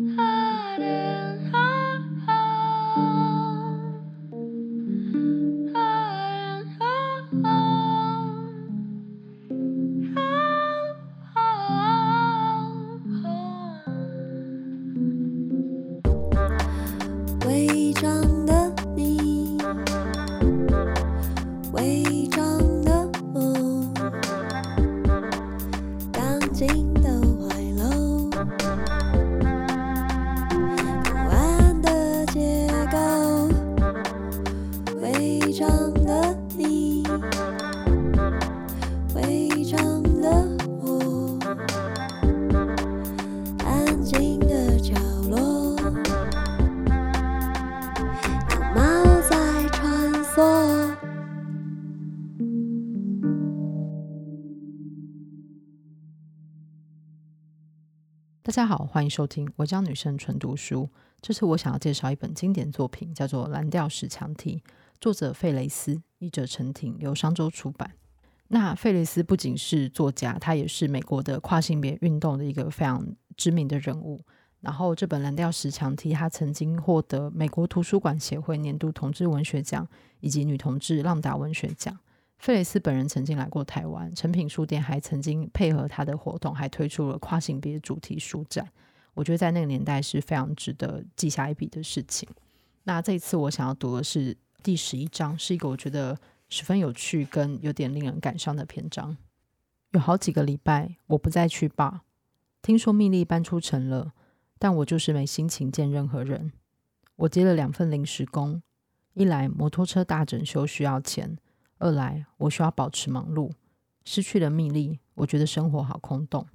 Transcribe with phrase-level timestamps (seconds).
[0.00, 0.27] Ah.
[58.58, 60.82] 大家好，欢迎收听《我教女生纯读书》。
[61.22, 64.60] 这次我想要介绍一本经典作品，叫做《蓝调石墙题》，
[65.00, 67.92] 作者费雷斯，译者陈婷，由商周出版。
[68.48, 74.24] 那费雷斯不仅是作家，他也是美国的跨性别运动的一个非常知名的人物。
[74.58, 79.86] 然后这本《蓝调石墙题》，他曾经获得美国图书馆协会年度同志文学奖
[80.18, 81.96] 以及女同志浪达文学奖。
[82.38, 88.66] 费雷斯本人曾经来过台湾，诚品书店还曾经配合他的活动，还推出了跨性别主题书展。
[89.14, 92.28] 我觉得在那个年代是非常值得记下一笔的事情。
[92.84, 96.16] 那这一次我想要读的是第十一章，是一个我觉得
[96.48, 99.16] 十分有趣跟有点令人感伤的篇章。
[99.90, 102.02] 有好几个礼拜我不再去吧，
[102.62, 104.12] 听说蜜莉搬出城了，
[104.58, 106.52] 但我就是没心情见任何人。
[107.16, 108.62] 我接了两份临时工，
[109.14, 111.36] 一来摩托车大整修需要钱。
[111.78, 113.52] 二来，我需要保持忙碌。
[114.04, 116.46] 失去了秘密，我觉得生活好空洞。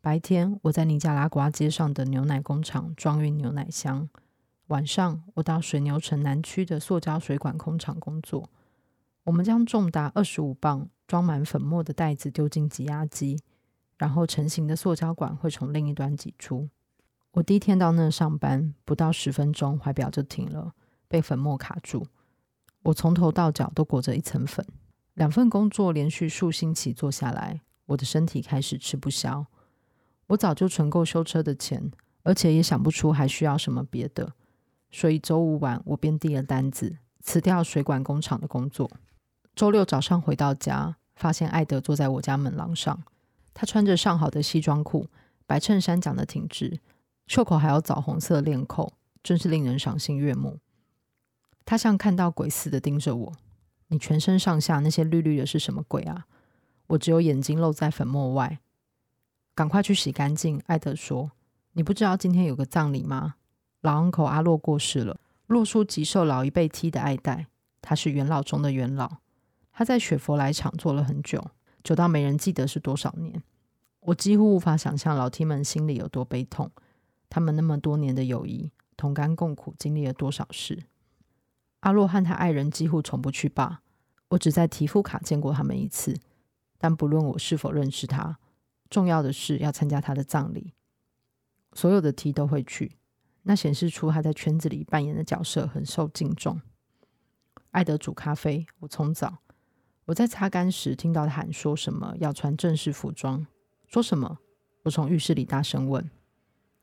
[0.00, 4.08] 白天，我在尼加拉瓜街上的牛奶工厂装运牛奶箱；
[4.68, 8.48] 晚上，我到水牛城南区的塑胶水管工厂工作。
[9.24, 13.38] 我们将重达二十五磅、装满粉末的袋子丢进挤压机，
[13.98, 16.68] 然后成型的塑胶管会从另一端挤出。
[17.32, 20.72] 我第一天到那上班，不到十分钟，怀表就停了，
[21.08, 22.06] 被粉末卡住。
[22.82, 24.66] 我从头到脚都裹着一层粉，
[25.14, 29.46] 两份工作连续数星期做下来，我的身体开始吃不消。
[30.28, 31.90] 我早就存够修车的钱，
[32.22, 34.32] 而且也想不出还需要什么别的，
[34.90, 38.90] 所以周五晚我便递了单子，辞掉水管工厂的工作。
[39.54, 43.02] 周六早上回到家，发现艾德坐在我家门廊上，
[43.52, 45.08] 他穿着上好的西装裤，
[45.46, 46.80] 白衬衫讲得挺直，
[47.26, 50.58] 袖口还有枣红色链扣，真是令人赏心悦目。
[51.70, 53.32] 他像看到鬼似的盯着我，
[53.86, 56.26] 你全身上下那些绿绿的是什么鬼啊？
[56.88, 58.58] 我只有眼睛露在粉末外，
[59.54, 60.60] 赶快去洗干净。
[60.66, 61.30] 艾德说
[61.74, 63.36] ：“你不知道今天有个葬礼吗？
[63.82, 65.20] 老 uncle 阿洛过世了。
[65.46, 67.46] 洛叔极受老一辈 T 的爱戴，
[67.80, 69.18] 他是元老中的元老。
[69.70, 71.52] 他在雪佛莱厂做了很久，
[71.84, 73.40] 久到没人记得是多少年。
[74.00, 76.72] 我几乎无法想象老 T 们心里有多悲痛。
[77.28, 80.82] 他们那么多年的友谊，同甘共苦，经历了多少事。”
[81.80, 83.82] 阿洛和他爱人几乎从不去吧。
[84.28, 86.16] 我只在提夫卡见过他们一次，
[86.78, 88.38] 但不论我是否认识他，
[88.88, 90.72] 重要的是要参加他的葬礼。
[91.72, 92.98] 所有的 T 都会去，
[93.42, 96.60] 那显示出他在圈子里扮演的角色很受敬重。
[97.70, 99.38] 艾德煮咖啡，我冲澡。
[100.06, 103.46] 我在擦干时听到他喊说什么要穿正式服装，
[103.86, 104.38] 说什么？
[104.82, 106.10] 我从浴室里大声问：“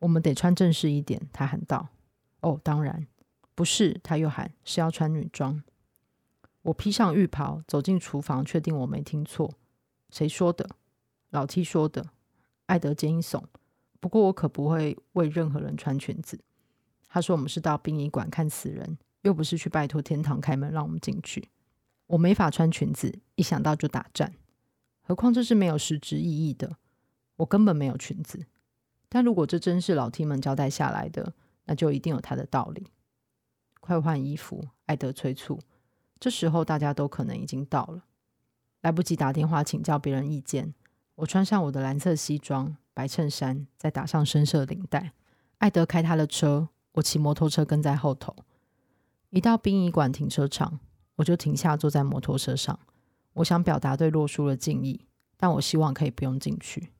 [0.00, 1.88] 我们得穿正式一点。”他喊道
[2.42, 3.06] ：“哦，当然。”
[3.58, 5.64] 不是，他又喊是要穿女装。
[6.62, 9.52] 我披上浴袍走进厨房，确定我没听错。
[10.10, 10.76] 谁说的？
[11.30, 12.06] 老 T 说的。
[12.66, 13.42] 艾德肩一耸。
[13.98, 16.38] 不过我可不会为任何人穿裙子。
[17.08, 21.48] 他说我们是到殡仪馆看死人，又不是去拜托天堂开门让我们进去。
[22.06, 24.34] 我没法穿裙子，一想到就打颤。
[25.02, 26.76] 何况这是没有实质意义的。
[27.38, 28.46] 我根本没有裙子。
[29.08, 31.34] 但如果这真是老 T 们交代下来的，
[31.64, 32.86] 那就一定有他的道理。
[33.88, 35.58] 快换衣服，艾德催促。
[36.20, 38.02] 这时候大家都可能已经到了，
[38.82, 40.74] 来不及打电话请教别人意见。
[41.14, 45.14] 我穿上我的蓝色西装、白衬衫，再打上深色领带。
[45.56, 48.36] 艾德开他的车，我骑摩托车跟在后头。
[49.30, 50.80] 一到殡仪馆停车场，
[51.16, 52.78] 我就停下坐在摩托车上。
[53.32, 55.06] 我想表达对洛叔的敬意，
[55.38, 56.92] 但我希望可以不用进去。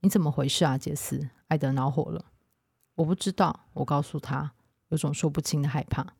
[0.00, 1.30] 你怎么回事啊，杰斯？
[1.48, 2.26] 艾德恼火了。
[2.94, 4.52] 我不知道，我告诉他。
[4.88, 6.14] 有种说不清的害怕。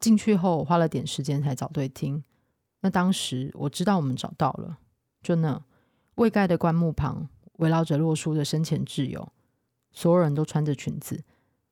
[0.00, 2.22] 进去后，我花了点时间才找对厅。
[2.80, 4.78] 那当时我知道我们找到了，
[5.22, 5.60] 就那
[6.14, 9.32] 未盖的棺木旁，围绕着洛书的生前挚友。
[9.90, 11.24] 所有人都穿着裙子，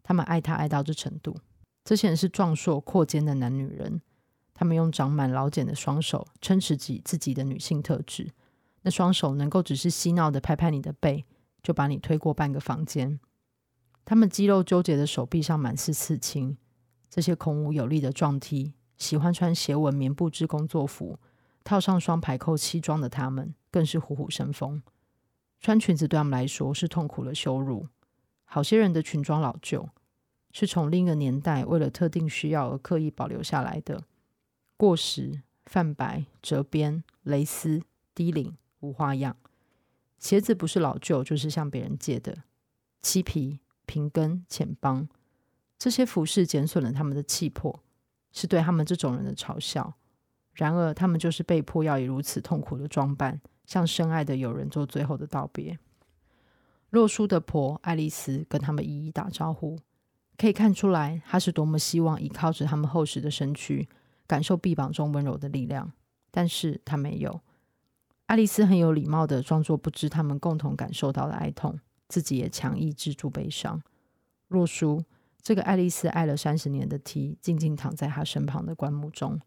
[0.03, 1.37] 他们爱她爱到这程度。
[1.85, 4.01] 这些人是壮硕阔肩的男女人，
[4.53, 8.33] 他们用长满老茧的双手撑持起自己的女性特质。
[8.83, 11.25] 那双手能够只是嬉闹的拍拍你的背，
[11.63, 13.21] 就把你推过半个房间。
[14.07, 16.57] 他们肌肉纠结的手臂上满是刺青。
[17.11, 21.19] 这些孔武有力的壮 T，喜欢穿斜纹棉布织工作服，
[21.63, 24.83] 套上双排扣西装的他们，更是虎虎生风。
[25.61, 27.89] 穿裙子对他们来说是痛苦的羞辱。
[28.45, 29.91] 好些人的裙装老旧。
[30.53, 34.05] 是从另一个年代为了特定需要而刻意保留下来的，
[34.79, 37.83] 过时、泛白、折边、蕾丝、
[38.15, 39.37] 低领、无花样。
[40.19, 42.45] 鞋子不是老旧，就是向别人借的，
[43.03, 45.09] 漆皮、平跟、浅帮。
[45.79, 47.83] 这些服饰减损了他们的气魄，
[48.33, 49.95] 是对他们这种人的嘲笑。
[50.53, 55.79] 然而，他们就是被迫要以如此痛苦的装扮，向深爱的友人做最后的道别。
[56.91, 59.79] 洛书的婆爱丽丝跟他们一一打招呼。
[60.39, 63.89] 可以看出来，她是多么希望依靠着他们厚实的身躯，
[64.27, 65.93] 感受臂膀中温柔的力量。
[66.31, 67.41] 但是她没有。
[68.27, 73.83] 爱丽丝很有礼貌地装作不知他们共同感受到的哀痛，自己也强抑制住悲伤。
[74.49, 75.05] 洛书，
[75.43, 79.41] 这个爱丽丝爱了三十年的 T，静静躺在他身旁的棺木中，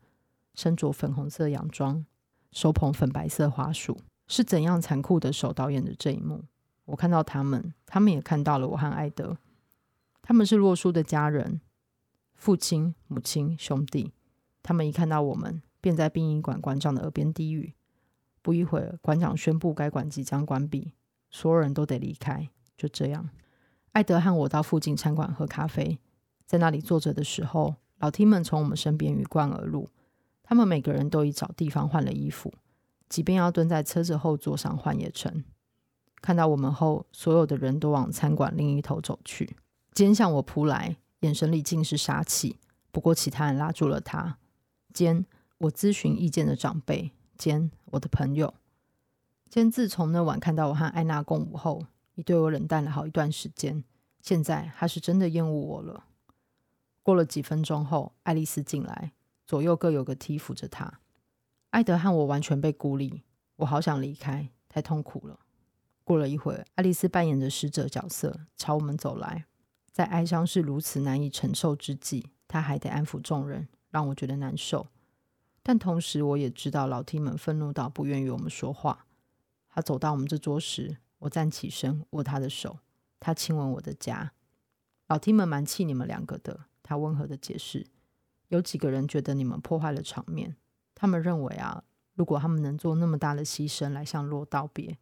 [0.55, 2.05] 身着粉红色洋装，
[2.51, 3.97] 手捧粉白色花束，
[4.27, 6.43] 是怎样残酷的手导演的这一幕？
[6.85, 9.37] 我看到他们，他们也看到了我和艾德。
[10.21, 11.61] 他们是洛书的家人，
[12.33, 14.11] 父亲、母亲、兄弟。
[14.61, 17.73] 他们一看到我们，便在殡仪馆馆长的耳边低语。
[18.41, 20.93] 不一会儿，馆长宣布该馆即将关闭，
[21.29, 22.49] 所有人都得离开。
[22.77, 23.29] 就这样，
[23.91, 25.99] 艾德和我到附近餐馆喝咖啡。
[26.45, 29.89] 在那里坐着的时候，老 T 们从我们身边鱼贯而入。
[30.43, 32.53] 他们每个人都已找地方换了衣服，
[33.07, 35.43] 即便要蹲在车子后座上换也成。
[36.21, 39.55] 看到我们后，所有的人都往餐馆另一头走去。
[39.93, 42.57] 肩向我扑来，眼神里尽是杀气。
[42.91, 44.37] 不过其他人拉住了他。
[44.91, 45.25] 肩，
[45.59, 47.11] 我咨询意见的长辈。
[47.37, 48.53] 肩，我的朋友。
[49.49, 53.83] 肩自从那晚看到我和艾娜共舞后，已对我冷淡了好一段时间。
[54.21, 56.03] 现在他是真的厌恶我了。
[57.01, 59.13] 过了几分钟后，爱丽丝进来，
[59.47, 60.99] 左右各有个梯扶着她。
[61.71, 63.23] 艾德和我完全被孤立，
[63.55, 65.39] 我好想离开，太痛苦了。
[66.03, 69.45] 过了一会儿，爱丽丝扮演着使者角色，朝我们走来。
[69.91, 74.85] 在哀伤是如此难以承受之际，他还得安抚众人，让我觉得难受。
[75.63, 79.07] 但同时，我也知道老梯们愤怒到不愿与我们说话。
[79.69, 82.79] 他走到我们这桌时，我站起身握他的手，
[83.19, 84.33] 他亲吻我的颊。
[85.07, 87.87] 老 T 们蛮气你们两个的，他温和的解释。
[88.49, 90.55] 有几个人觉得你们破坏了场面，
[90.95, 91.83] 他们认为啊，
[92.15, 94.97] 如果他们能做那么大的牺牲来向洛道别，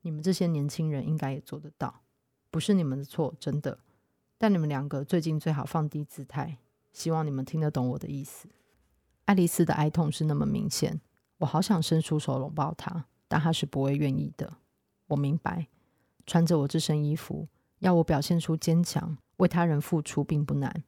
[0.00, 2.02] 你们这些年轻人应该也做得到。
[2.50, 3.78] 不是你们的错，真的。
[4.38, 6.58] 但你们两个最近最好放低姿态，
[6.92, 8.48] 希望你们听得懂我的意思。
[9.26, 11.00] 爱丽丝的哀痛是那么明显，
[11.38, 14.54] 我好想伸出手拥抱她，但他是不会愿意的。
[15.08, 15.68] 我明白，
[16.26, 20.84] 穿着我这身衣服，要我表现出坚强，为他人付出并不难。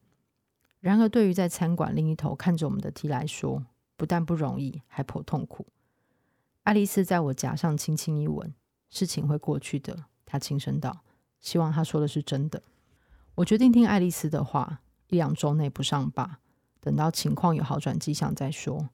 [0.80, 5.66] 然而，对于在餐馆另一头看着我们的 T 来说，不但不容易，还颇痛苦。
[6.62, 8.54] 爱丽丝在我颊上轻轻一吻，
[8.90, 11.00] 事情会过去的，她轻声道，
[11.40, 12.62] 希望她说的是真的。
[13.36, 16.40] 我决定听爱丽丝的话，一两周内不上吧，
[16.80, 18.90] 等到情况有好转迹象再说。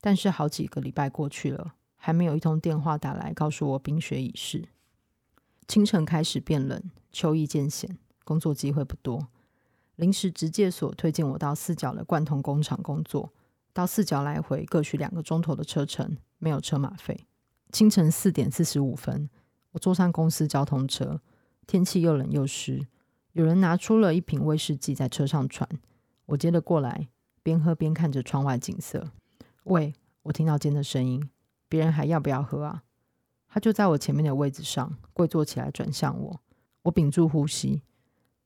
[0.00, 1.74] 但是好几个礼拜过去了，
[2.04, 4.64] 还没有一通电话打来告诉我冰雪已逝。
[5.68, 6.82] 清晨开始变冷，
[7.12, 9.28] 秋意渐显，工作机会不多。
[9.94, 13.32] 临时职介所推荐我到四角的罐头工厂工作，
[13.72, 17.24] 到四角来回各需两个钟头的车程，没有车马费。
[17.70, 19.30] 清晨四点四十五分，
[19.70, 21.20] 我坐上公司交通车，
[21.68, 22.84] 天气又冷又湿。
[23.30, 25.68] 有人拿出了一瓶威士忌在车上传，
[26.26, 27.06] 我接了过来，
[27.44, 29.12] 边喝边看着窗外景色。
[29.62, 29.94] 喂，
[30.24, 31.30] 我听到肩的声音，
[31.72, 32.82] 别人还要不要喝啊？
[33.48, 36.40] 他就在我前面的位置上，跪坐起来转向我。
[36.82, 37.80] 我屏住呼吸，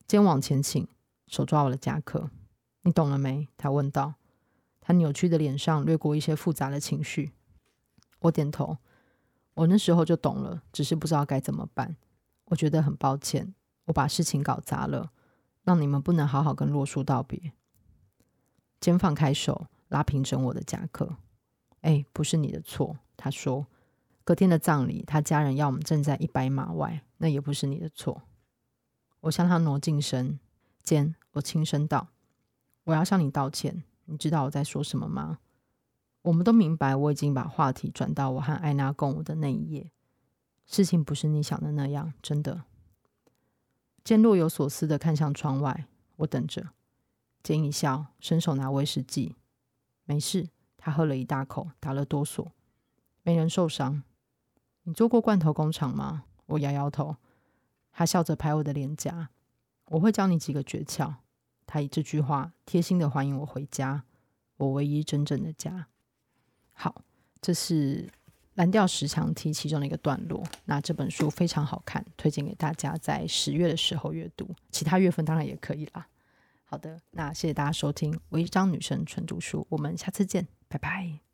[0.06, 0.86] 肩往前倾，
[1.26, 2.30] 手抓我的夹克。
[2.82, 3.48] 你懂了没？
[3.56, 4.14] 他问道。
[4.80, 7.32] 他扭曲的脸上掠过一些复杂的情绪。
[8.20, 8.78] 我点头。
[9.54, 11.96] 我那时候就懂了，只是不知道该怎么办。
[12.44, 13.52] 我觉得很抱歉。
[13.86, 15.10] 我把事情搞砸了，
[15.64, 17.50] 让你们不能好好跟洛叔道别。
[18.78, 21.16] 肩放开手，拉平整我的夹克。
[21.86, 23.66] 哎，不是你的错，他说。
[24.24, 28.22] 隔天的葬礼，他家人要我们站在一百码外，那也不是你的错。
[29.20, 30.40] 我向他挪近身，
[30.82, 32.08] 间，我轻声道
[32.82, 33.84] ：“我要向你道歉。
[34.06, 35.38] 你知道我在说什么吗？”
[36.22, 39.92] 我们都明白，我已经把话题转到我和艾娜共舞的那一夜。
[40.66, 42.64] 事情不是你想的那样，真的。
[44.02, 46.70] 坚若有所思的看向窗外，我等着。
[47.44, 49.36] 坚一笑，伸手拿威士忌。
[50.04, 50.48] 没事，
[50.86, 52.46] 他喝了一大口，打了哆嗦，
[53.24, 54.04] 没人受伤。
[54.84, 56.26] 你做过罐头工厂吗？
[56.46, 57.16] 我摇摇头。
[57.90, 59.30] 他笑着拍我的脸颊。
[59.86, 61.12] 我会教你几个诀窍。
[61.66, 64.04] 他以这句话贴心的欢迎我回家，
[64.58, 65.88] 我唯一真正的家。
[66.70, 67.02] 好，
[67.40, 68.08] 这是
[68.54, 70.44] 蓝调十强题其中的一个段落。
[70.66, 76.06] 那这本书非常好看，推荐给大家在十月的时候阅读，其他月份当然也可以啦。
[76.62, 81.25] 好的，那谢谢大家收听《违章女生纯读书》，我们下次见，拜拜。